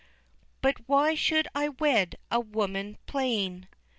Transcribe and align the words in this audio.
"But 0.61 0.77
why 0.89 1.13
should 1.13 1.47
I 1.53 1.69
wed 1.69 2.15
a 2.31 2.39
woman 2.39 2.97
plain? 3.05 3.67